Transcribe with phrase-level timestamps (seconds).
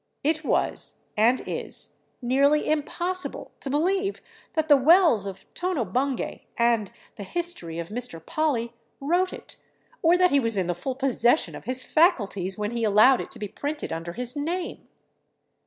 [0.23, 4.19] It was, and is, nearly impossible to believe
[4.53, 8.19] that the Wells of "Tono Bungay" and "The History of Mr.
[8.25, 9.57] Polly" wrote it,
[10.01, 13.29] or that he was in the full possession of his faculties when he allowed it
[13.29, 14.87] to be printed under his name.